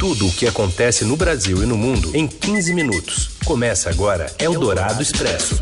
[0.00, 3.36] Tudo o que acontece no Brasil e no mundo em 15 minutos.
[3.44, 5.60] Começa agora Eldorado Expresso.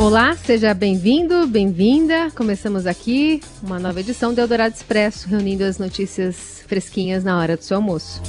[0.00, 2.28] Olá, seja bem-vindo, bem-vinda.
[2.34, 7.62] Começamos aqui uma nova edição do Eldorado Expresso, reunindo as notícias fresquinhas na hora do
[7.62, 8.20] seu almoço.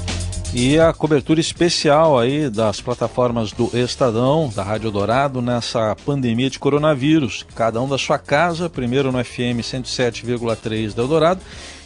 [0.53, 6.59] E a cobertura especial aí das plataformas do Estadão, da Rádio Dourado, nessa pandemia de
[6.59, 7.43] coronavírus.
[7.55, 11.41] Cada um da sua casa, primeiro no FM 107,3 da Eldorado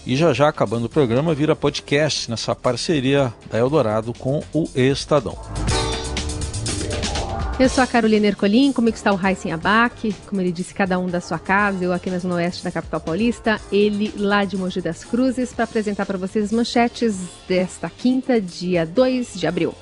[0.05, 5.37] e já já acabando o programa vira podcast nessa parceria da Eldorado com o Estadão.
[7.59, 11.05] Eu sou a Carolina Ercolim, comigo está o Raíssen Abac, como ele disse, cada um
[11.05, 14.81] da sua casa, eu aqui na Zona Oeste da capital paulista, ele lá de Mogi
[14.81, 19.75] das Cruzes, para apresentar para vocês as manchetes desta quinta, dia 2 de abril.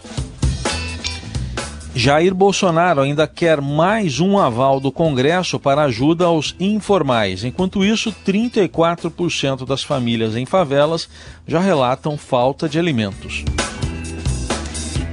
[1.96, 7.44] Jair Bolsonaro ainda quer mais um aval do Congresso para ajuda aos informais.
[7.44, 11.10] Enquanto isso, 34% das famílias em favelas
[11.48, 13.44] já relatam falta de alimentos.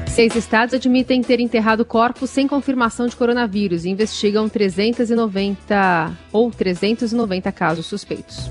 [0.07, 7.53] Seis estados admitem ter enterrado corpos sem confirmação de coronavírus e investigam 390 ou 390
[7.53, 8.51] casos suspeitos.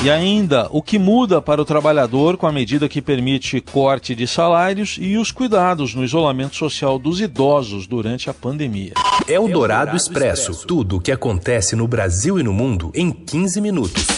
[0.00, 4.28] E ainda, o que muda para o trabalhador com a medida que permite corte de
[4.28, 8.92] salários e os cuidados no isolamento social dos idosos durante a pandemia.
[9.26, 10.64] É o Dourado Expresso.
[10.68, 14.17] Tudo o que acontece no Brasil e no mundo em 15 minutos.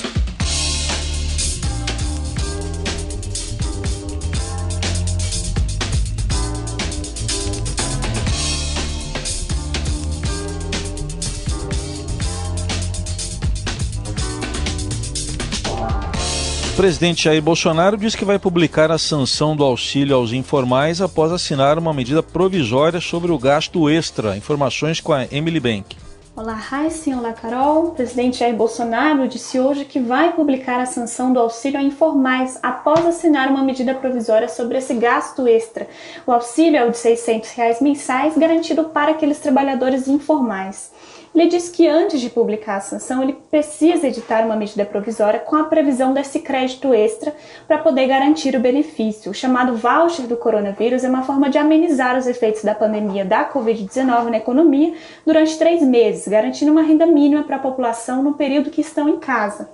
[16.80, 21.78] Presidente Jair Bolsonaro diz que vai publicar a sanção do auxílio aos informais após assinar
[21.78, 24.34] uma medida provisória sobre o gasto extra.
[24.34, 25.94] Informações com a Emily Bank.
[26.34, 27.14] Olá, Raíssen.
[27.14, 27.88] Olá, Carol.
[27.88, 32.58] O presidente Jair Bolsonaro disse hoje que vai publicar a sanção do auxílio a informais
[32.62, 35.86] após assinar uma medida provisória sobre esse gasto extra.
[36.26, 40.90] O auxílio é o de 600 reais mensais, garantido para aqueles trabalhadores informais.
[41.40, 45.56] Ele diz que antes de publicar a sanção, ele precisa editar uma medida provisória com
[45.56, 47.34] a previsão desse crédito extra
[47.66, 49.30] para poder garantir o benefício.
[49.30, 53.50] O chamado voucher do coronavírus é uma forma de amenizar os efeitos da pandemia da
[53.50, 54.92] Covid-19 na economia
[55.24, 59.18] durante três meses, garantindo uma renda mínima para a população no período que estão em
[59.18, 59.70] casa.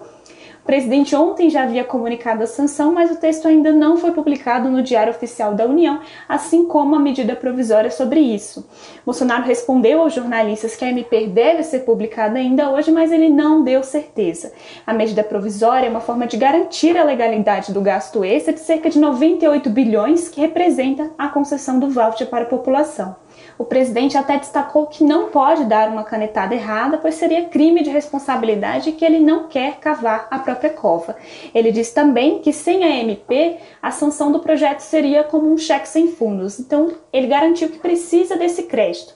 [0.67, 4.69] O presidente ontem já havia comunicado a sanção, mas o texto ainda não foi publicado
[4.69, 8.69] no Diário Oficial da União, assim como a medida provisória sobre isso.
[9.05, 13.63] Bolsonaro respondeu aos jornalistas que a MP deve ser publicada ainda hoje, mas ele não
[13.63, 14.53] deu certeza.
[14.85, 18.91] A medida provisória é uma forma de garantir a legalidade do gasto extra de cerca
[18.91, 23.15] de 98 bilhões, que representa a concessão do voucher para a população.
[23.59, 27.91] O presidente até destacou que não pode dar uma canetada errada, pois seria crime de
[27.91, 31.17] responsabilidade e que ele não quer cavar a própria cova.
[31.55, 35.89] Ele disse também que sem a MP, a sanção do projeto seria como um cheque
[35.89, 36.61] sem fundos.
[36.61, 39.16] Então, ele garantiu que precisa desse crédito.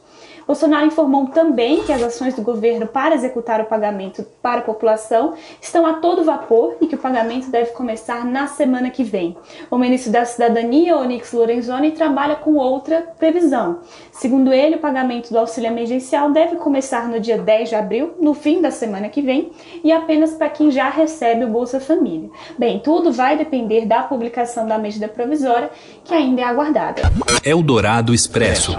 [0.51, 5.35] Bolsonaro informou também que as ações do governo para executar o pagamento para a população
[5.63, 9.37] estão a todo vapor e que o pagamento deve começar na semana que vem.
[9.71, 13.79] O ministro da Cidadania, Onyx Lorenzoni, trabalha com outra previsão.
[14.11, 18.35] Segundo ele, o pagamento do auxílio emergencial deve começar no dia 10 de abril, no
[18.35, 19.53] fim da semana que vem,
[19.85, 22.29] e apenas para quem já recebe o Bolsa Família.
[22.59, 25.71] Bem, tudo vai depender da publicação da medida provisória,
[26.03, 27.03] que ainda é aguardada.
[27.45, 28.77] Eldorado Expresso.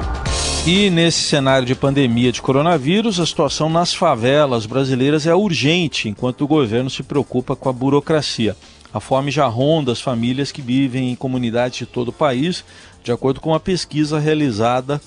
[0.64, 6.42] E nesse cenário de pandemia de coronavírus, a situação nas favelas brasileiras é urgente, enquanto
[6.42, 8.56] o governo se preocupa com a burocracia.
[8.94, 12.64] A fome já ronda as famílias que vivem em comunidades de todo o país,
[13.04, 15.02] de acordo com uma pesquisa realizada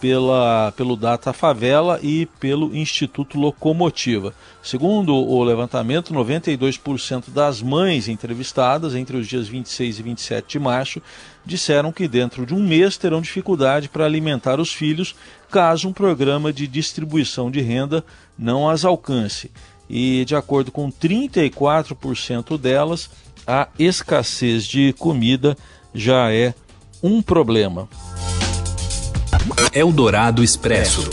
[0.00, 4.34] pela, pelo Data Favela e pelo Instituto Locomotiva.
[4.62, 11.02] Segundo o levantamento, 92% das mães entrevistadas entre os dias 26 e 27 de março
[11.48, 15.16] disseram que dentro de um mês terão dificuldade para alimentar os filhos
[15.50, 18.04] caso um programa de distribuição de renda
[18.38, 19.50] não as alcance.
[19.88, 23.08] E, de acordo com 34% delas,
[23.46, 25.56] a escassez de comida
[25.94, 26.52] já é
[27.02, 27.88] um problema.
[29.72, 31.08] Eldorado Expresso.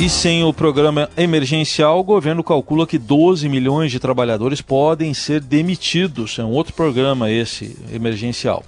[0.00, 5.42] E sem o programa emergencial, o governo calcula que 12 milhões de trabalhadores podem ser
[5.42, 6.38] demitidos.
[6.38, 8.64] É um outro programa esse emergencial.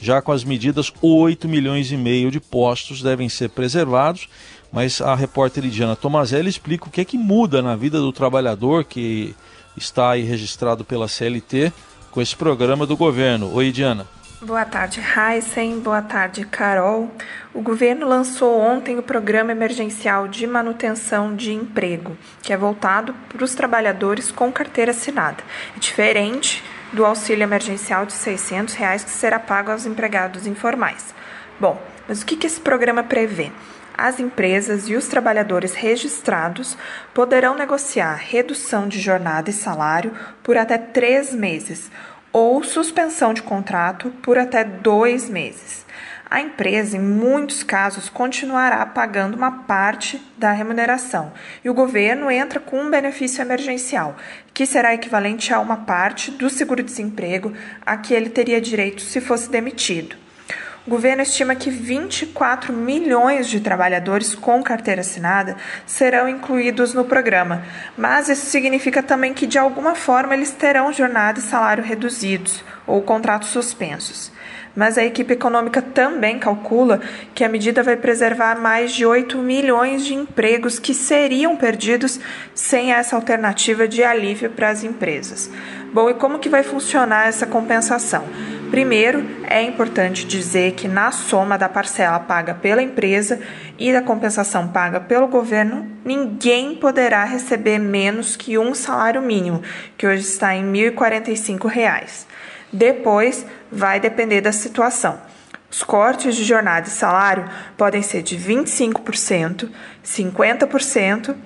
[0.00, 4.28] Já com as medidas, 8 milhões e meio de postos devem ser preservados.
[4.72, 8.84] Mas a repórter Lidiana Tomazelli explica o que é que muda na vida do trabalhador
[8.84, 9.34] que
[9.76, 11.72] está aí registrado pela CLT
[12.12, 13.52] com esse programa do governo.
[13.52, 14.06] Oi, Diana.
[14.42, 15.80] Boa tarde, Heisen.
[15.80, 17.10] Boa tarde, Carol.
[17.54, 23.42] O governo lançou ontem o Programa Emergencial de Manutenção de Emprego, que é voltado para
[23.42, 25.42] os trabalhadores com carteira assinada.
[25.74, 26.62] É diferente
[26.92, 31.14] do auxílio emergencial de 600 reais que será pago aos empregados informais.
[31.58, 33.50] Bom, mas o que esse programa prevê?
[33.96, 36.76] As empresas e os trabalhadores registrados
[37.14, 40.12] poderão negociar redução de jornada e salário
[40.42, 41.90] por até três meses
[42.32, 45.86] ou suspensão de contrato por até dois meses.
[46.28, 51.32] A empresa, em muitos casos, continuará pagando uma parte da remuneração
[51.64, 54.16] e o governo entra com um benefício emergencial,
[54.52, 57.52] que será equivalente a uma parte do seguro-desemprego
[57.84, 60.25] a que ele teria direito se fosse demitido.
[60.86, 67.64] O governo estima que 24 milhões de trabalhadores com carteira assinada serão incluídos no programa,
[67.98, 73.02] mas isso significa também que, de alguma forma, eles terão jornada e salário reduzidos ou
[73.02, 74.30] contratos suspensos.
[74.76, 77.00] Mas a equipe econômica também calcula
[77.34, 82.20] que a medida vai preservar mais de 8 milhões de empregos que seriam perdidos
[82.54, 85.50] sem essa alternativa de alívio para as empresas.
[85.92, 88.24] Bom, e como que vai funcionar essa compensação?
[88.70, 93.40] Primeiro, é importante dizer que na soma da parcela paga pela empresa
[93.78, 99.62] e da compensação paga pelo governo, ninguém poderá receber menos que um salário mínimo,
[99.96, 102.26] que hoje está em R$ 1.045.
[102.72, 105.18] Depois, vai depender da situação.
[105.70, 109.68] Os cortes de jornada e salário podem ser de 25%,
[110.04, 111.36] 50%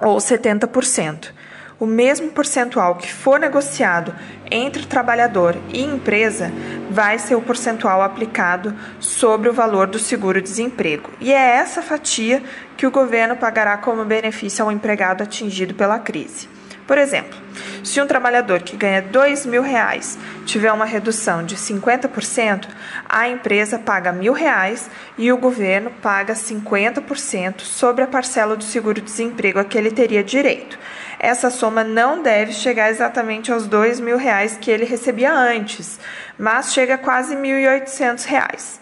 [0.00, 1.43] ou 70%
[1.78, 4.14] o mesmo percentual que for negociado
[4.50, 6.52] entre o trabalhador e empresa
[6.90, 11.10] vai ser o percentual aplicado sobre o valor do seguro-desemprego.
[11.20, 12.42] E é essa fatia
[12.76, 16.48] que o governo pagará como benefício ao empregado atingido pela crise.
[16.86, 17.38] Por exemplo,
[17.82, 22.68] se um trabalhador que ganha R$ mil reais tiver uma redução de 50%,
[23.08, 29.58] a empresa paga R$ reais e o governo paga 50% sobre a parcela do seguro-desemprego
[29.58, 30.78] a que ele teria direito
[31.24, 35.98] essa soma não deve chegar exatamente aos dois mil reais que ele recebia antes,
[36.38, 38.78] mas chega a quase R$ 1.800.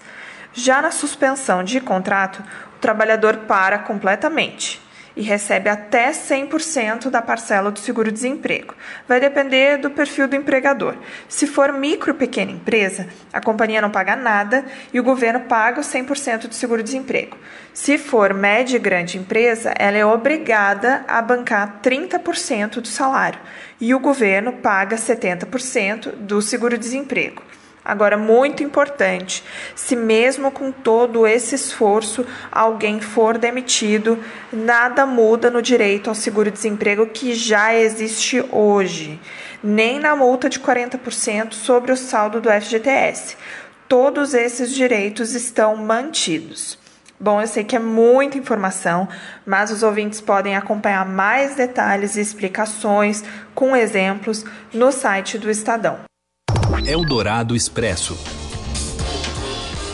[0.52, 2.42] Já na suspensão de contrato,
[2.74, 4.81] o trabalhador para completamente
[5.16, 8.74] e recebe até 100% da parcela do seguro-desemprego.
[9.06, 10.94] Vai depender do perfil do empregador.
[11.28, 15.84] Se for micro pequena empresa, a companhia não paga nada e o governo paga o
[15.84, 17.36] 100% do seguro-desemprego.
[17.74, 23.40] Se for média e grande empresa, ela é obrigada a bancar 30% do salário
[23.80, 27.42] e o governo paga 70% do seguro-desemprego.
[27.84, 29.42] Agora, muito importante:
[29.74, 34.18] se mesmo com todo esse esforço alguém for demitido,
[34.52, 39.20] nada muda no direito ao seguro-desemprego que já existe hoje,
[39.62, 43.36] nem na multa de 40% sobre o saldo do FGTS.
[43.88, 46.78] Todos esses direitos estão mantidos.
[47.18, 49.08] Bom, eu sei que é muita informação,
[49.46, 53.22] mas os ouvintes podem acompanhar mais detalhes e explicações
[53.54, 56.11] com exemplos no site do Estadão.
[56.86, 58.18] Eldorado Expresso.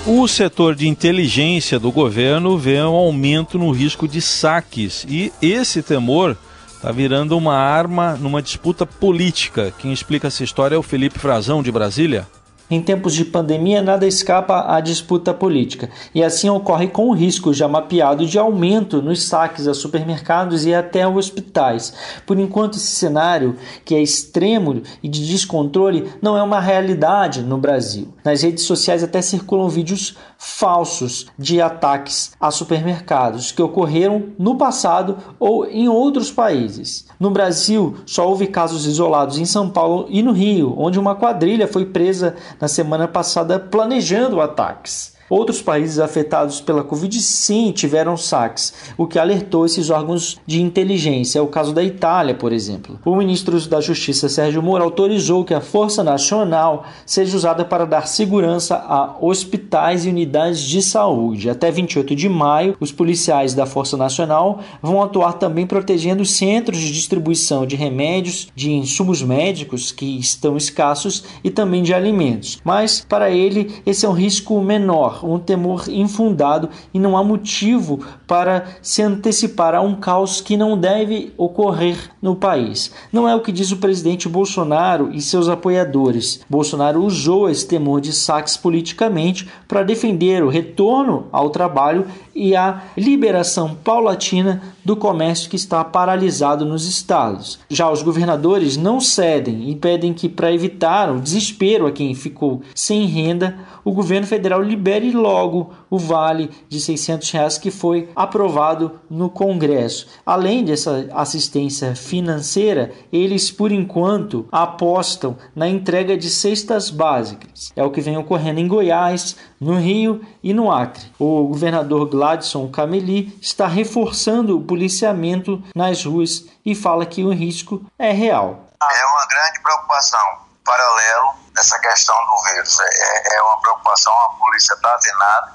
[0.07, 5.83] O setor de inteligência do governo vê um aumento no risco de saques e esse
[5.83, 6.37] temor
[6.75, 9.73] está virando uma arma numa disputa política.
[9.79, 12.27] Quem explica essa história é o Felipe Frazão, de Brasília.
[12.71, 17.55] Em tempos de pandemia, nada escapa à disputa política, e assim ocorre com o risco
[17.55, 21.95] já mapeado de aumento nos saques a supermercados e até hospitais.
[22.27, 23.57] Por enquanto, esse cenário,
[23.87, 28.09] que é extremo e de descontrole, não é uma realidade no Brasil.
[28.23, 35.17] Nas redes sociais até circulam vídeos falsos de ataques a supermercados que ocorreram no passado
[35.41, 37.07] ou em outros países.
[37.19, 41.67] No Brasil, só houve casos isolados em São Paulo e no Rio, onde uma quadrilha
[41.67, 45.18] foi presa na semana passada planejando ataques.
[45.31, 51.39] Outros países afetados pela Covid sim tiveram saques, o que alertou esses órgãos de inteligência.
[51.39, 52.99] É o caso da Itália, por exemplo.
[53.05, 58.07] O ministro da Justiça Sérgio Moro autorizou que a Força Nacional seja usada para dar
[58.07, 61.51] segurança a hospitais e unidades de saúde.
[61.51, 66.79] Até 28 de maio, os policiais da Força Nacional vão atuar também protegendo os centros
[66.79, 72.59] de distribuição de remédios, de insumos médicos que estão escassos e também de alimentos.
[72.65, 78.01] Mas para ele esse é um risco menor um temor infundado e não há motivo
[78.27, 82.93] para se antecipar a um caos que não deve ocorrer no país.
[83.13, 86.41] Não é o que diz o presidente Bolsonaro e seus apoiadores.
[86.49, 92.07] Bolsonaro usou esse temor de saques politicamente para defender o retorno ao trabalho
[92.39, 97.59] e a liberação paulatina do comércio que está paralisado nos estados.
[97.69, 102.63] Já os governadores não cedem e pedem que, para evitar o desespero a quem ficou
[102.75, 108.93] sem renda, o governo federal libere logo o vale de 600 reais que foi aprovado
[109.11, 110.07] no Congresso.
[110.25, 117.73] Além dessa assistência financeira, eles, por enquanto, apostam na entrega de cestas básicas.
[117.75, 121.05] É o que vem ocorrendo em Goiás, no Rio e no Acre.
[121.19, 127.83] O governador Gladson Cameli está reforçando o policiamento nas ruas e fala que o risco
[127.99, 128.69] é real.
[128.83, 130.21] É uma grande preocupação
[130.63, 132.79] paralelo dessa questão do vírus.
[132.81, 135.53] É, é uma preocupação, a polícia está atenada.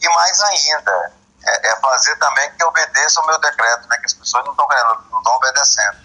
[0.00, 1.12] E mais ainda,
[1.46, 3.98] é, é, fazer também que obedeça o meu decreto, né?
[3.98, 4.66] que as pessoas não estão
[5.10, 5.96] não estão obedecendo.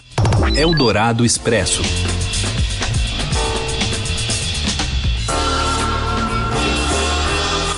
[0.58, 1.82] Eldorado Expresso.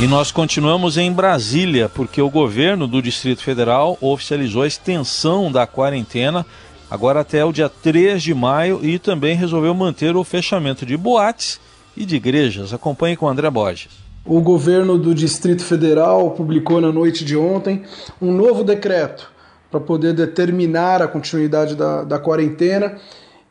[0.01, 5.67] E nós continuamos em Brasília, porque o governo do Distrito Federal oficializou a extensão da
[5.67, 6.43] quarentena
[6.89, 11.60] agora até o dia 3 de maio e também resolveu manter o fechamento de boates
[11.96, 12.74] e de igrejas.
[12.74, 13.91] Acompanhe com André Borges.
[14.25, 17.84] O governo do Distrito Federal publicou na noite de ontem
[18.20, 19.31] um novo decreto
[19.70, 22.98] para poder determinar a continuidade da, da quarentena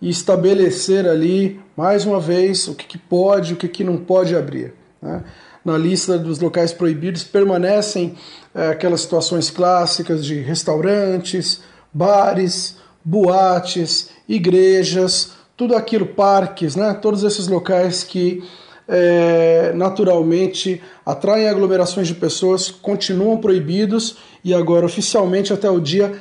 [0.03, 3.99] e estabelecer ali, mais uma vez, o que, que pode e o que, que não
[3.99, 4.75] pode abrir.
[5.01, 5.23] Né?
[5.65, 8.15] Na lista dos locais proibidos permanecem
[8.55, 11.61] é, aquelas situações clássicas de restaurantes,
[11.93, 16.95] bares, boates, igrejas, tudo aquilo, parques, né?
[16.95, 18.43] todos esses locais que
[18.89, 26.13] é, naturalmente atraem aglomerações de pessoas continuam proibidos e agora oficialmente até o dia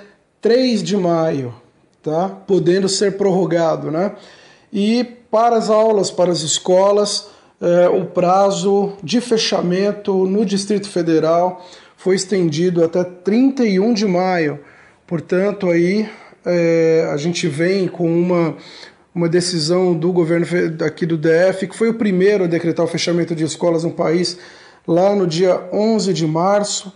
[0.41, 1.53] 3 de maio,
[2.03, 2.29] tá?
[2.29, 3.89] podendo ser prorrogado.
[3.89, 4.13] Né?
[4.71, 7.27] E para as aulas, para as escolas,
[7.61, 11.65] é, o prazo de fechamento no Distrito Federal
[11.97, 14.59] foi estendido até 31 de maio.
[15.05, 16.09] Portanto, aí
[16.45, 18.55] é, a gente vem com uma,
[19.13, 20.45] uma decisão do governo
[20.85, 24.37] aqui do DF, que foi o primeiro a decretar o fechamento de escolas no país
[24.87, 26.93] lá no dia 11 de março.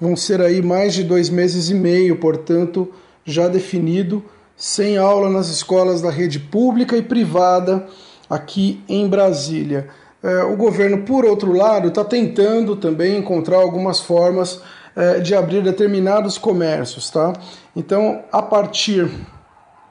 [0.00, 2.92] Vão ser aí mais de dois meses e meio, portanto,
[3.24, 4.24] já definido,
[4.56, 7.86] sem aula nas escolas da rede pública e privada
[8.30, 9.88] aqui em Brasília.
[10.24, 14.58] É, o governo, por outro lado, está tentando também encontrar algumas formas
[14.96, 17.10] é, de abrir determinados comércios.
[17.10, 17.34] Tá?
[17.76, 19.06] Então, a partir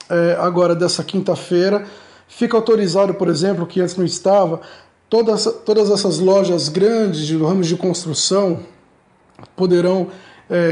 [0.10, 1.86] é, agora dessa quinta-feira,
[2.28, 4.60] fica autorizado, por exemplo, que antes não estava,
[5.08, 8.62] todas, todas essas lojas grandes de ramos de construção
[9.56, 10.08] poderão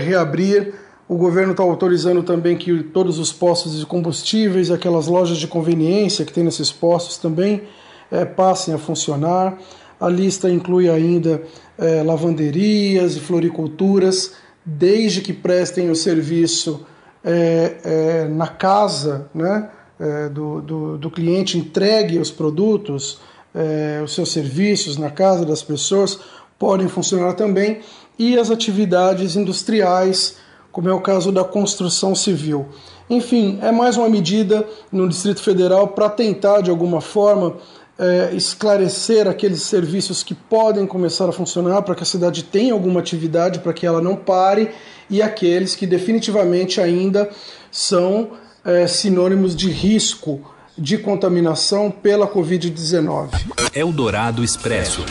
[0.04, 0.74] reabrir.
[1.08, 6.26] O governo está autorizando também que todos os postos de combustíveis, aquelas lojas de conveniência
[6.26, 7.64] que tem nesses postos também,
[8.12, 9.58] é, passem a funcionar.
[10.00, 11.42] A lista inclui ainda
[11.78, 14.34] é, lavanderias e floriculturas,
[14.66, 16.86] desde que prestem o serviço
[17.24, 23.20] é, é na casa né, é, do, do, do, cliente, entregue os produtos,
[23.54, 26.20] é, os seus serviços na casa das pessoas,
[26.58, 27.80] podem funcionar também,
[28.18, 30.38] e as atividades industriais,
[30.72, 32.68] como é o caso da construção civil.
[33.10, 37.58] Enfim, é mais uma medida no Distrito Federal para tentar, de alguma forma,
[38.02, 43.00] é, esclarecer aqueles serviços que podem começar a funcionar para que a cidade tenha alguma
[43.00, 44.72] atividade, para que ela não pare,
[45.08, 47.30] e aqueles que definitivamente ainda
[47.72, 48.32] são
[48.66, 50.42] é, sinônimos de risco
[50.76, 53.30] de contaminação pela Covid-19.
[53.76, 55.06] Eldorado Expresso.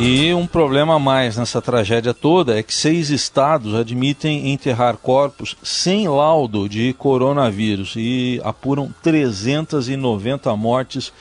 [0.00, 5.54] E um problema a mais nessa tragédia toda é que seis estados admitem enterrar corpos
[5.62, 11.12] sem laudo de coronavírus e apuram 390 mortes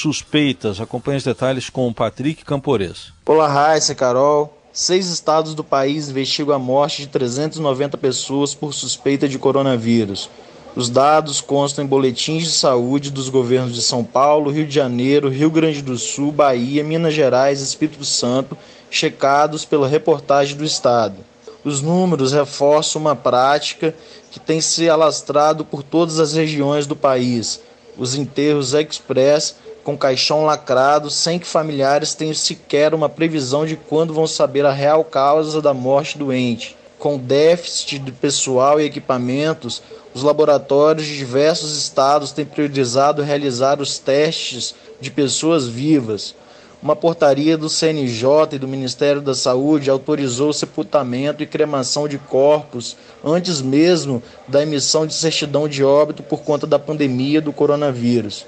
[0.00, 0.80] suspeitas.
[0.80, 3.12] Acompanhe os detalhes com o Patrick Campores.
[3.26, 4.58] Olá, Raíssa, Carol.
[4.72, 10.30] Seis estados do país investigam a morte de 390 pessoas por suspeita de coronavírus.
[10.74, 15.28] Os dados constam em boletins de saúde dos governos de São Paulo, Rio de Janeiro,
[15.28, 18.56] Rio Grande do Sul, Bahia, Minas Gerais e Espírito Santo,
[18.90, 21.16] checados pela reportagem do Estado.
[21.62, 23.94] Os números reforçam uma prática
[24.30, 27.60] que tem se alastrado por todas as regiões do país:
[27.98, 34.14] os enterros express com caixão lacrado, sem que familiares tenham sequer uma previsão de quando
[34.14, 36.76] vão saber a real causa da morte do ente.
[36.98, 39.82] Com déficit de pessoal e equipamentos,
[40.14, 46.34] os laboratórios de diversos estados têm priorizado realizar os testes de pessoas vivas.
[46.82, 52.18] Uma portaria do CNJ e do Ministério da Saúde autorizou o sepultamento e cremação de
[52.18, 58.44] corpos antes mesmo da emissão de certidão de óbito por conta da pandemia do coronavírus.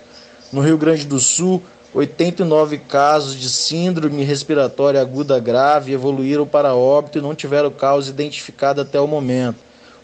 [0.55, 1.61] No Rio Grande do Sul,
[1.93, 8.83] 89 casos de síndrome respiratória aguda grave evoluíram para óbito e não tiveram causa identificada
[8.83, 9.57] até o momento.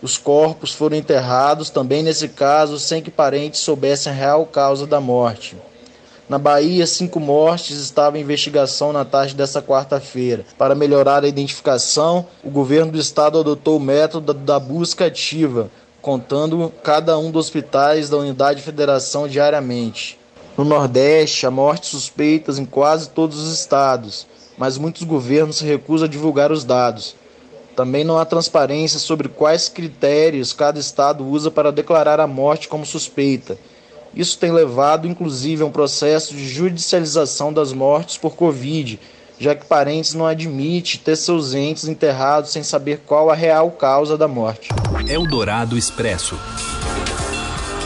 [0.02, 5.00] Os corpos foram enterrados, também nesse caso, sem que parentes soubessem a real causa da
[5.00, 5.57] morte.
[6.28, 10.45] Na Bahia, cinco mortes estavam em investigação na tarde dessa quarta-feira.
[10.59, 15.71] Para melhorar a identificação, o governo do estado adotou o método da busca ativa,
[16.02, 20.19] contando cada um dos hospitais da unidade de federação diariamente.
[20.57, 24.26] No Nordeste, há mortes suspeitas em quase todos os estados,
[24.59, 27.14] mas muitos governos se recusam a divulgar os dados.
[27.76, 32.85] Também não há transparência sobre quais critérios cada estado usa para declarar a morte como
[32.85, 33.57] suspeita.
[34.14, 38.99] Isso tem levado, inclusive, a um processo de judicialização das mortes por Covid,
[39.38, 44.19] já que parentes não admitem ter seus entes enterrados sem saber qual a real causa
[44.19, 44.69] da morte.
[45.09, 46.37] Eldorado Expresso.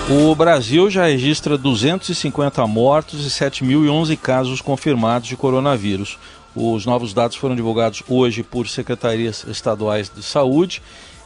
[0.06, 6.18] O Brasil já registra 250 mortos e 7.011 casos confirmados de coronavírus.
[6.54, 10.82] Os novos dados foram divulgados hoje por secretarias estaduais de saúde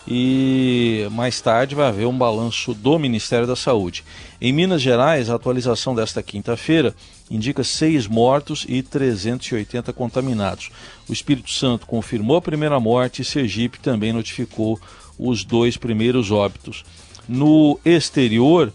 [0.06, 4.04] e mais tarde vai haver um balanço do Ministério da Saúde.
[4.40, 6.94] Em Minas Gerais, a atualização desta quinta-feira
[7.28, 10.70] indica seis mortos e 380 contaminados.
[11.08, 14.80] O Espírito Santo confirmou a primeira morte e Sergipe também notificou
[15.18, 16.84] os dois primeiros óbitos.
[17.28, 18.72] No exterior,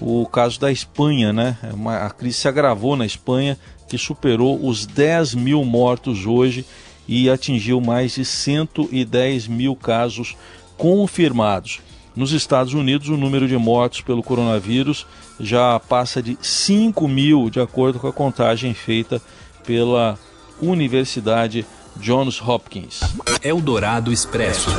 [0.00, 1.56] o caso da Espanha, né?
[1.62, 3.58] É a crise se agravou na Espanha,
[3.88, 6.64] que superou os 10 mil mortos hoje
[7.06, 10.36] e atingiu mais de 110 mil casos
[10.76, 11.80] confirmados.
[12.14, 15.06] Nos Estados Unidos, o número de mortos pelo coronavírus
[15.40, 19.20] já passa de 5 mil, de acordo com a contagem feita
[19.64, 20.18] pela
[20.60, 23.00] Universidade Johns Hopkins.
[23.42, 24.70] Eldorado Expresso.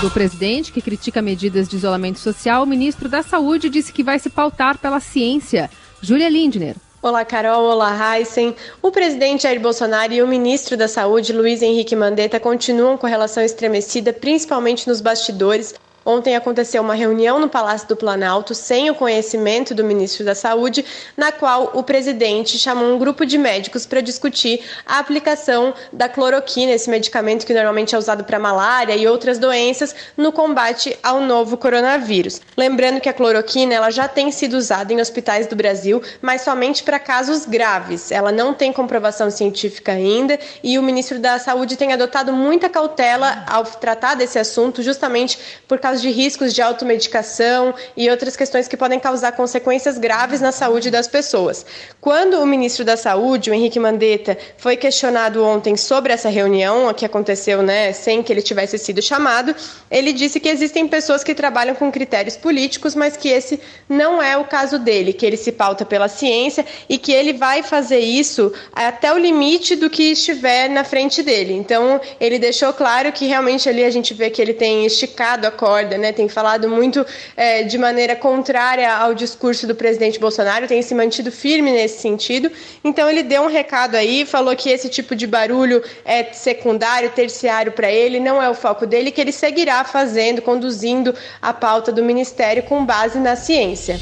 [0.00, 4.18] Do presidente, que critica medidas de isolamento social, o ministro da Saúde disse que vai
[4.18, 5.70] se pautar pela ciência.
[6.02, 6.76] Júlia Lindner.
[7.00, 7.64] Olá, Carol.
[7.64, 8.54] Olá, Heisen.
[8.82, 13.42] O presidente Jair Bolsonaro e o ministro da Saúde, Luiz Henrique Mandetta, continuam com relação
[13.42, 15.74] estremecida, principalmente nos bastidores,
[16.06, 20.84] Ontem aconteceu uma reunião no Palácio do Planalto sem o conhecimento do ministro da Saúde,
[21.16, 26.70] na qual o presidente chamou um grupo de médicos para discutir a aplicação da cloroquina,
[26.70, 31.56] esse medicamento que normalmente é usado para malária e outras doenças, no combate ao novo
[31.56, 32.40] coronavírus.
[32.56, 36.84] Lembrando que a cloroquina ela já tem sido usada em hospitais do Brasil, mas somente
[36.84, 38.12] para casos graves.
[38.12, 43.44] Ela não tem comprovação científica ainda e o ministro da Saúde tem adotado muita cautela
[43.48, 48.76] ao tratar desse assunto, justamente por causa de riscos de automedicação e outras questões que
[48.76, 51.64] podem causar consequências graves na saúde das pessoas.
[52.00, 57.04] Quando o ministro da Saúde, o Henrique Mandetta, foi questionado ontem sobre essa reunião, que
[57.04, 59.54] aconteceu né, sem que ele tivesse sido chamado,
[59.90, 64.36] ele disse que existem pessoas que trabalham com critérios políticos, mas que esse não é
[64.36, 68.52] o caso dele, que ele se pauta pela ciência e que ele vai fazer isso
[68.72, 71.52] até o limite do que estiver na frente dele.
[71.52, 75.50] Então, ele deixou claro que realmente ali a gente vê que ele tem esticado a
[75.50, 77.04] corda né, tem falado muito
[77.36, 82.50] é, de maneira contrária ao discurso do presidente Bolsonaro, tem se mantido firme nesse sentido.
[82.82, 87.72] Então ele deu um recado aí, falou que esse tipo de barulho é secundário, terciário
[87.72, 92.02] para ele, não é o foco dele, que ele seguirá fazendo, conduzindo a pauta do
[92.02, 93.98] ministério com base na ciência.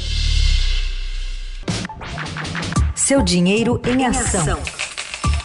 [2.95, 4.59] Seu dinheiro em ação.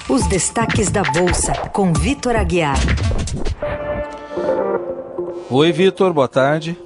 [0.09, 2.79] Os destaques da Bolsa, com Vitor Aguiar.
[5.53, 6.79] Oi, Vitor, boa tarde.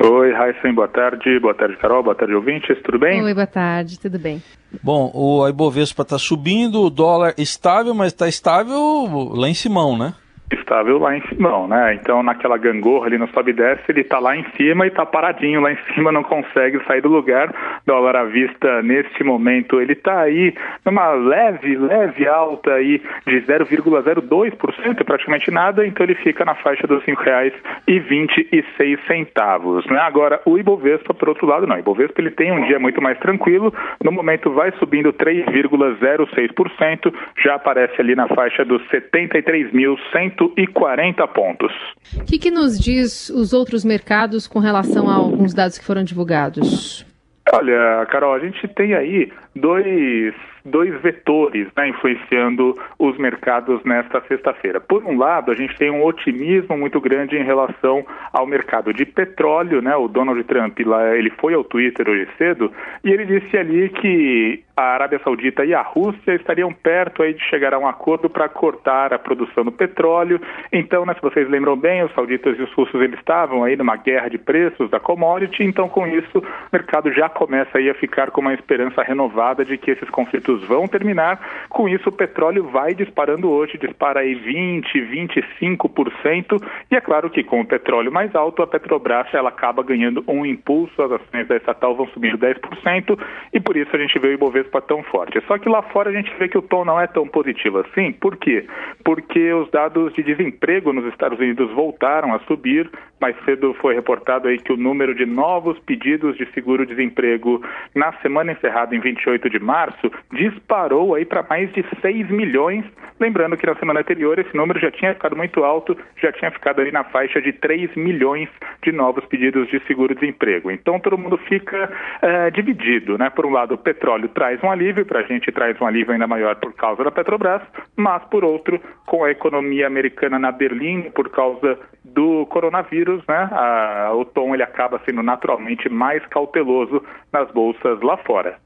[0.00, 1.40] Oi, Raíssen, boa tarde.
[1.40, 2.00] Boa tarde, Carol.
[2.00, 2.80] Boa tarde, ouvintes.
[2.84, 3.20] Tudo bem?
[3.20, 3.98] Oi, boa tarde.
[3.98, 4.40] Tudo bem.
[4.80, 10.14] Bom, o Ibovespa está subindo, o dólar estável, mas está estável lá em Simão, né?
[10.54, 11.94] Estável lá em cima, né?
[11.94, 15.06] Então, naquela gangorra ali no sobe e desce, ele está lá em cima e está
[15.06, 17.52] paradinho lá em cima, não consegue sair do lugar.
[17.86, 25.04] Dólar à vista, neste momento, ele está aí numa leve, leve alta aí de 0,02%,
[25.04, 29.90] praticamente nada, então ele fica na faixa dos R$ 5,26.
[29.90, 29.98] Né?
[29.98, 31.76] Agora, o Ibovespa, por outro lado, não.
[31.76, 37.54] O Ibovespa ele tem um dia muito mais tranquilo, no momento vai subindo 3,06%, já
[37.54, 41.72] aparece ali na faixa dos 73.100 140 pontos.
[42.16, 46.04] O que, que nos diz os outros mercados com relação a alguns dados que foram
[46.04, 47.06] divulgados?
[47.52, 54.80] Olha, Carol, a gente tem aí dois dois vetores né, influenciando os mercados nesta sexta-feira.
[54.80, 59.04] Por um lado, a gente tem um otimismo muito grande em relação ao mercado de
[59.04, 59.82] petróleo.
[59.82, 59.94] Né?
[59.94, 62.72] O Donald Trump lá, ele foi ao Twitter hoje cedo
[63.04, 67.42] e ele disse ali que a Arábia Saudita e a Rússia estariam perto aí de
[67.44, 70.40] chegar a um acordo para cortar a produção do petróleo.
[70.72, 73.96] Então, né, se vocês lembram bem, os sauditas e os russos eles estavam aí numa
[73.96, 75.62] guerra de preços da commodity.
[75.62, 79.78] Então, com isso, o mercado já começa aí a ficar com uma esperança renovada de
[79.78, 81.66] que esses conflitos vão terminar.
[81.68, 86.60] Com isso, o petróleo vai disparando hoje, dispara aí 20, 25%.
[86.90, 90.44] E é claro que com o petróleo mais alto, a Petrobras ela acaba ganhando um
[90.44, 93.18] impulso, as ações da estatal vão subindo 10%,
[93.52, 95.40] e por isso a gente vê o Ibovespa tão forte.
[95.46, 98.12] Só que lá fora a gente vê que o tom não é tão positivo assim.
[98.12, 98.66] Por quê?
[99.04, 102.90] Porque os dados de desemprego nos Estados Unidos voltaram a subir.
[103.24, 108.52] Mais cedo foi reportado aí que o número de novos pedidos de seguro-desemprego na semana
[108.52, 112.84] encerrada em 28 de março disparou aí para mais de 6 milhões.
[113.18, 116.82] Lembrando que na semana anterior esse número já tinha ficado muito alto, já tinha ficado
[116.82, 118.50] ali na faixa de 3 milhões
[118.82, 120.70] de novos pedidos de seguro-desemprego.
[120.70, 123.30] Então todo mundo fica é, dividido, né?
[123.30, 126.26] Por um lado, o petróleo traz um alívio, para a gente traz um alívio ainda
[126.26, 127.62] maior por causa da Petrobras,
[127.96, 133.48] mas por outro, com a economia americana na Berlim, por causa do coronavírus, né?
[133.52, 138.58] A, o tom ele acaba sendo naturalmente mais cauteloso nas bolsas lá fora.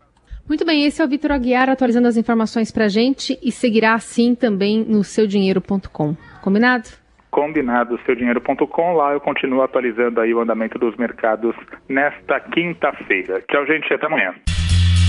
[0.48, 3.92] Muito bem, esse é o Vitor Aguiar atualizando as informações para a gente e seguirá
[3.92, 6.16] assim também no seudinheiro.com.
[6.40, 6.88] Combinado?
[7.30, 8.92] Combinado, seudinheiro.com.
[8.94, 11.54] Lá eu continuo atualizando aí o andamento dos mercados
[11.86, 13.42] nesta quinta-feira.
[13.50, 14.34] Tchau, gente, até amanhã.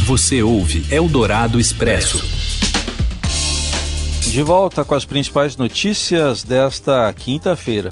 [0.05, 2.17] Você ouve Eldorado Expresso.
[4.29, 7.89] De volta com as principais notícias desta quinta-feira.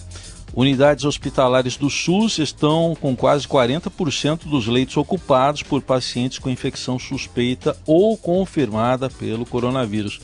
[0.58, 6.98] Unidades hospitalares do SUS estão com quase 40% dos leitos ocupados por pacientes com infecção
[6.98, 10.20] suspeita ou confirmada pelo coronavírus.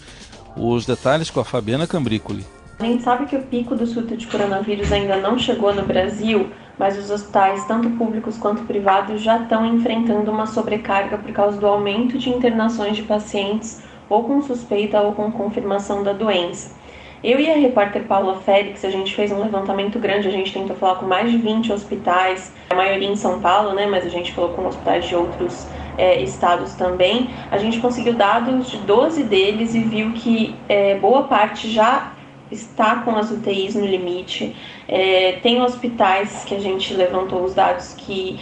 [0.57, 2.43] Os detalhes com a Fabiana Cambrícoli.
[2.79, 6.49] A gente sabe que o pico do surto de coronavírus ainda não chegou no Brasil,
[6.79, 11.67] mas os hospitais, tanto públicos quanto privados, já estão enfrentando uma sobrecarga por causa do
[11.67, 16.81] aumento de internações de pacientes ou com suspeita ou com confirmação da doença.
[17.23, 20.75] Eu e a repórter Paula Félix, a gente fez um levantamento grande, a gente tentou
[20.75, 24.33] falar com mais de 20 hospitais, a maioria em São Paulo, né, mas a gente
[24.33, 25.65] falou com hospitais de outros
[25.97, 27.29] é, estados também.
[27.49, 32.11] A gente conseguiu dados de 12 deles e viu que é, boa parte já
[32.51, 34.53] está com as UTIs no limite.
[34.85, 38.37] É, tem hospitais que a gente levantou os dados que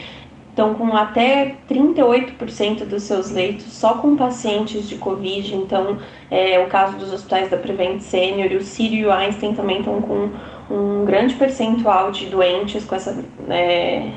[0.51, 5.55] estão com até 38% dos seus leitos só com pacientes de Covid.
[5.55, 5.97] Então,
[6.29, 9.79] é o caso dos hospitais da Prevent Senior e o Sírio e o Einstein também
[9.79, 10.29] estão com
[10.69, 14.09] um grande percentual de doentes com essa é,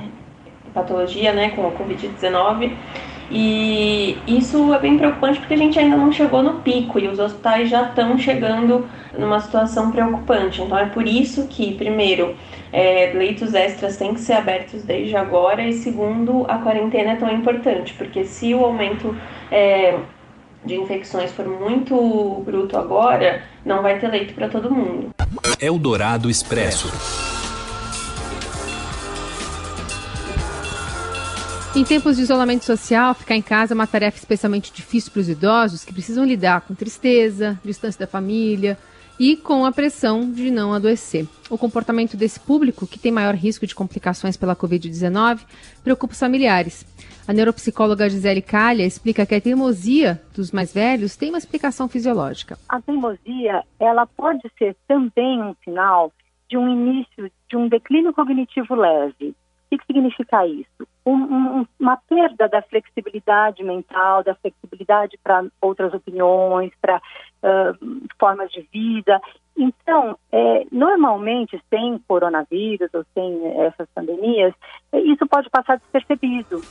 [0.72, 2.72] patologia, né, com a Covid-19.
[3.30, 7.18] E isso é bem preocupante porque a gente ainda não chegou no pico e os
[7.18, 10.60] hospitais já estão chegando numa situação preocupante.
[10.60, 12.36] Então é por isso que, primeiro,
[12.74, 17.30] é, leitos extras têm que ser abertos desde agora e, segundo, a quarentena é tão
[17.30, 19.16] importante, porque se o aumento
[19.48, 19.96] é,
[20.64, 25.14] de infecções for muito bruto agora, não vai ter leito para todo mundo.
[25.60, 26.88] Eldorado Expresso.
[31.76, 35.28] Em tempos de isolamento social, ficar em casa é uma tarefa especialmente difícil para os
[35.28, 38.76] idosos que precisam lidar com tristeza, distância da família
[39.18, 41.26] e com a pressão de não adoecer.
[41.50, 45.44] O comportamento desse público, que tem maior risco de complicações pela Covid-19,
[45.82, 46.84] preocupa os familiares.
[47.26, 52.58] A neuropsicóloga Gisele Calha explica que a teimosia dos mais velhos tem uma explicação fisiológica.
[52.68, 56.12] A teimosia, ela pode ser também um sinal
[56.48, 59.34] de um início de um declínio cognitivo leve.
[59.74, 60.86] O que significa isso?
[61.04, 68.50] Um, um, uma perda da flexibilidade mental, da flexibilidade para outras opiniões, para uh, formas
[68.52, 69.20] de vida.
[69.56, 74.54] Então, é, normalmente, sem coronavírus ou sem essas pandemias,
[74.92, 76.62] isso pode passar despercebido.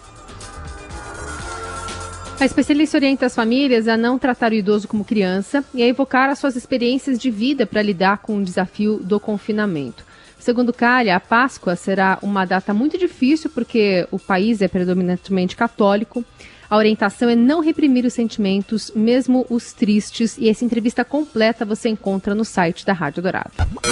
[2.40, 6.30] A especialista orienta as famílias a não tratar o idoso como criança e a evocar
[6.30, 10.04] as suas experiências de vida para lidar com o desafio do confinamento.
[10.44, 16.22] Segundo Calha, a Páscoa será uma data muito difícil porque o país é predominantemente católico.
[16.70, 21.88] A orientação é não reprimir os sentimentos, mesmo os tristes, e essa entrevista completa você
[21.88, 23.52] encontra no site da Rádio Dourado.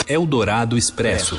[0.10, 1.38] Eldorado Expresso.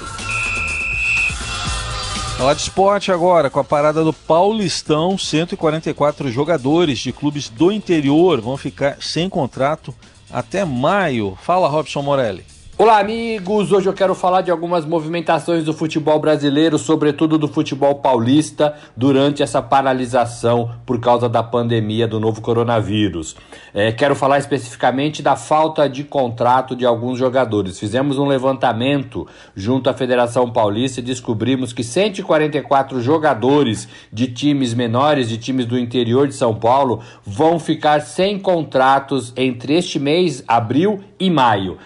[2.38, 8.40] Falar de esporte agora, com a parada do Paulistão, 144 jogadores de clubes do interior
[8.40, 9.94] vão ficar sem contrato
[10.32, 11.36] até maio.
[11.42, 12.51] Fala, Robson Morelli.
[12.82, 13.70] Olá, amigos!
[13.70, 19.40] Hoje eu quero falar de algumas movimentações do futebol brasileiro, sobretudo do futebol paulista, durante
[19.40, 23.36] essa paralisação por causa da pandemia do novo coronavírus.
[23.72, 27.78] É, quero falar especificamente da falta de contrato de alguns jogadores.
[27.78, 35.28] Fizemos um levantamento junto à Federação Paulista e descobrimos que 144 jogadores de times menores,
[35.28, 40.98] de times do interior de São Paulo, vão ficar sem contratos entre este mês, abril
[41.20, 41.78] e maio.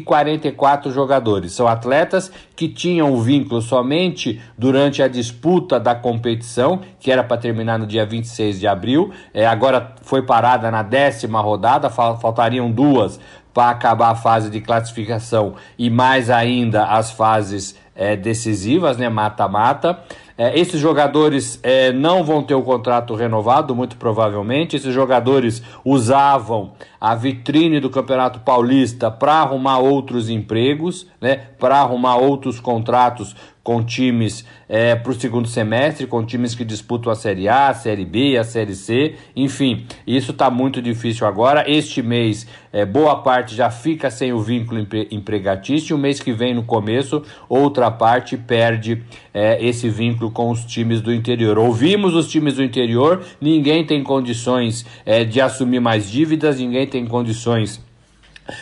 [0.00, 1.52] 144 jogadores.
[1.52, 7.36] São atletas que tinham o vínculo somente durante a disputa da competição, que era para
[7.36, 9.10] terminar no dia 26 de abril.
[9.32, 13.20] É, agora foi parada na décima rodada, faltariam duas
[13.52, 19.98] para acabar a fase de classificação e mais ainda as fases é, decisivas, né, mata-mata.
[20.38, 24.74] É, esses jogadores é, não vão ter o contrato renovado, muito provavelmente.
[24.74, 32.16] Esses jogadores usavam a vitrine do Campeonato Paulista para arrumar outros empregos, né, para arrumar
[32.16, 37.48] outros contratos com times é, para o segundo semestre, com times que disputam a Série
[37.48, 41.68] A, a Série B, a Série C, enfim, isso está muito difícil agora.
[41.70, 46.54] Este mês, é, boa parte já fica sem o vínculo empregatício, o mês que vem,
[46.54, 49.02] no começo, outra parte perde
[49.34, 51.58] é, esse vínculo com os times do interior.
[51.58, 57.06] Ouvimos os times do interior, ninguém tem condições é, de assumir mais dívidas, ninguém tem
[57.06, 57.80] condições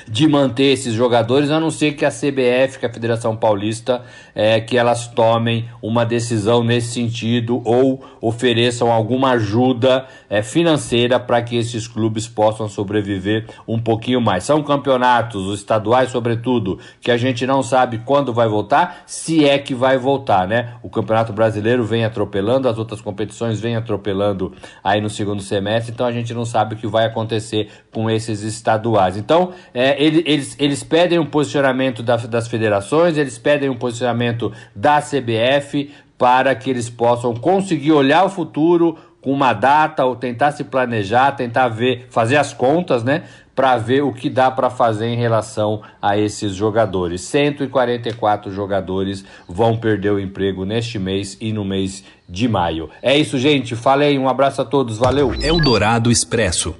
[0.07, 4.03] de manter esses jogadores, a não ser que a CBF, que a Federação Paulista,
[4.35, 11.43] é, que elas tomem uma decisão nesse sentido ou ofereçam alguma ajuda é, financeira para
[11.43, 14.45] que esses clubes possam sobreviver um pouquinho mais.
[14.45, 19.59] São campeonatos, os estaduais, sobretudo, que a gente não sabe quando vai voltar, se é
[19.59, 20.75] que vai voltar, né?
[20.83, 26.07] O Campeonato Brasileiro vem atropelando, as outras competições vêm atropelando aí no segundo semestre, então
[26.07, 29.17] a gente não sabe o que vai acontecer com esses estaduais.
[29.17, 35.01] Então, é, eles, eles pedem um posicionamento da, das federações, eles pedem um posicionamento da
[35.01, 40.65] CBF para que eles possam conseguir olhar o futuro com uma data ou tentar se
[40.65, 43.23] planejar, tentar ver, fazer as contas, né?
[43.55, 47.21] Para ver o que dá para fazer em relação a esses jogadores.
[47.21, 52.91] 144 jogadores vão perder o emprego neste mês e no mês de maio.
[53.01, 53.77] É isso, gente.
[53.77, 55.33] Falei, um abraço a todos, valeu.
[55.41, 56.75] Eldorado Expresso.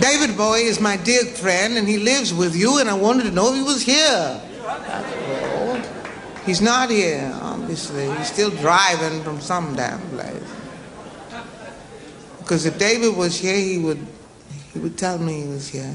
[0.00, 3.30] David Bowie is my dear friend, and he lives with you, and I wanted to
[3.30, 4.40] know if he was here.
[6.46, 8.10] He's not here, obviously.
[8.16, 10.42] He's still driving from some damn place.
[12.38, 14.04] Because if David was here, he would
[14.72, 15.94] he would tell me he was here.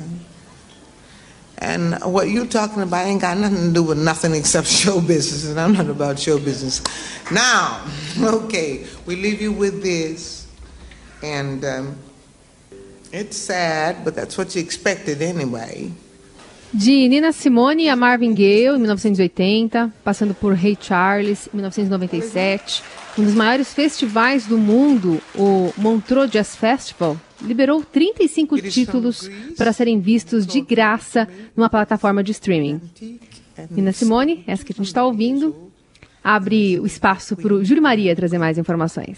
[1.58, 5.50] And what you're talking about ain't got nothing to do with nothing except show business,
[5.50, 6.84] and I'm not about show business.
[7.32, 7.84] Now,
[8.20, 10.48] okay, we leave you with this,
[11.24, 11.66] and.
[11.66, 11.98] Um,
[13.14, 15.92] It's sad, but that's what you expected anyway.
[16.74, 22.84] De Nina Simone a Marvin Gaye, em 1980, passando por Ray Charles, em 1997.
[23.18, 30.00] Um dos maiores festivais do mundo, o Montreux Jazz Festival, liberou 35 títulos para serem
[30.00, 32.82] vistos de graça numa plataforma de streaming.
[33.72, 35.72] Nina Simone, essa que a gente está ouvindo,
[36.24, 39.18] abre o espaço para o Júlio Maria trazer mais informações.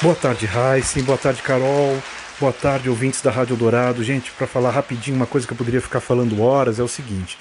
[0.00, 1.02] Boa tarde, Raíssa.
[1.02, 1.96] Boa tarde, Carol.
[2.40, 4.02] Boa tarde, ouvintes da Rádio Dourado.
[4.02, 7.38] Gente, para falar rapidinho, uma coisa que eu poderia ficar falando horas é o seguinte: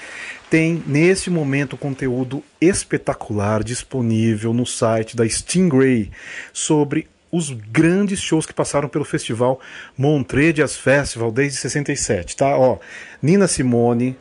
[0.50, 6.12] tem neste momento conteúdo espetacular disponível no site da Stingray
[6.54, 9.60] sobre os grandes shows que passaram pelo festival
[9.98, 12.56] Montreux Jazz Festival desde 67, tá?
[12.58, 12.78] Ó,
[13.22, 14.18] Nina Simone,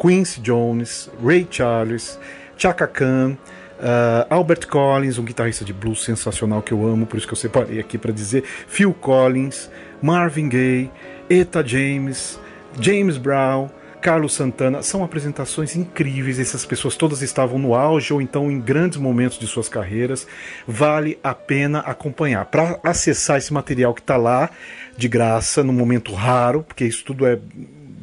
[0.00, 2.18] Quincy Jones, Ray Charles,
[2.56, 3.36] Chaka Khan,
[3.78, 7.36] Uh, Albert Collins, um guitarrista de blues sensacional que eu amo, por isso que eu
[7.36, 8.42] separei aqui para dizer.
[8.66, 9.70] Phil Collins,
[10.02, 10.90] Marvin Gaye,
[11.30, 12.38] Eta James,
[12.80, 14.82] James Brown, Carlos Santana.
[14.82, 16.38] São apresentações incríveis.
[16.38, 20.26] Essas pessoas todas estavam no auge ou então em grandes momentos de suas carreiras.
[20.66, 22.46] Vale a pena acompanhar.
[22.46, 24.50] Para acessar esse material que está lá
[24.96, 27.38] de graça, num momento raro, porque isso tudo é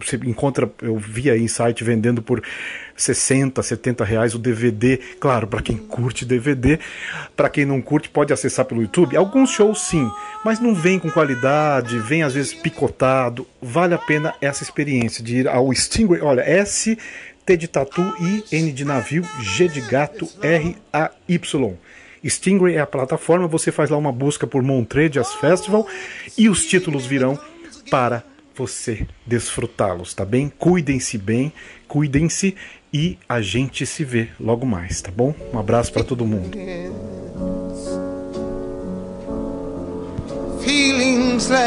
[0.09, 2.41] você encontra, eu vi aí em site vendendo por
[2.95, 4.97] 60, 70 reais o DVD.
[5.19, 6.79] Claro, para quem curte DVD,
[7.35, 9.17] para quem não curte pode acessar pelo YouTube.
[9.17, 10.09] Alguns shows sim,
[10.43, 13.47] mas não vem com qualidade, vem às vezes picotado.
[13.61, 16.21] Vale a pena essa experiência de ir ao Stingray.
[16.21, 16.97] Olha, S
[17.45, 21.73] T de tatu, I, N de navio, G de gato, R, A, Y.
[22.27, 25.87] Stingray é a plataforma, você faz lá uma busca por Montreux Jazz Festival
[26.35, 27.39] e os títulos virão
[27.91, 28.23] para
[28.55, 30.51] você desfrutá-los, tá bem?
[30.57, 31.51] Cuidem-se bem,
[31.87, 32.55] cuidem-se
[32.93, 35.33] e a gente se vê logo mais, tá bom?
[35.53, 36.57] Um abraço para todo mundo.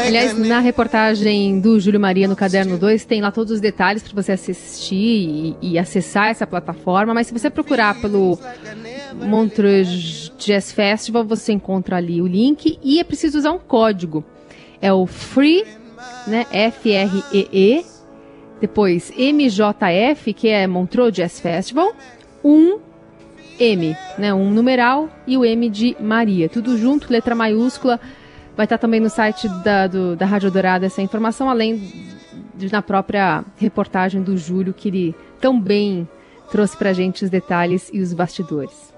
[0.05, 4.21] Aliás, na reportagem do Júlio Maria no Caderno 2, tem lá todos os detalhes para
[4.21, 7.13] você assistir e, e, acessar essa plataforma.
[7.13, 8.37] Mas se você procurar pelo
[9.13, 14.23] Montreux Jazz Festival, você encontra ali o link e é preciso usar um código.
[14.81, 15.65] É o FREE,
[16.27, 16.45] né?
[16.51, 17.85] F-R-E-E,
[18.59, 21.93] depois MJF, que é Montreux Jazz Festival,
[22.43, 22.79] 1
[23.59, 24.33] M, né?
[24.33, 26.47] Um numeral e o M de Maria.
[26.47, 27.99] Tudo junto, letra maiúscula.
[28.55, 31.81] Vai estar também no site da, do, da Rádio Dourada essa informação, além
[32.55, 36.07] de na própria reportagem do Júlio, que ele tão bem
[36.51, 38.93] trouxe pra gente os detalhes e os bastidores.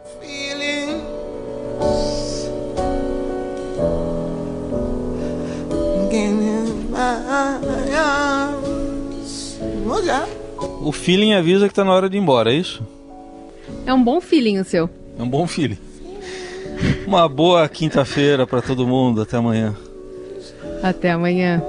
[10.81, 12.85] O feeling avisa que tá na hora de ir embora, é isso?
[13.85, 14.89] É um bom feeling o seu.
[15.17, 15.77] É um bom feeling.
[17.05, 19.21] Uma boa quinta-feira para todo mundo.
[19.21, 19.75] Até amanhã.
[20.81, 21.61] Até amanhã.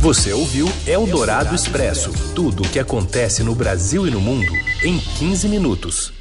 [0.00, 5.48] Você ouviu Eldorado Expresso tudo o que acontece no Brasil e no mundo em 15
[5.48, 6.17] minutos.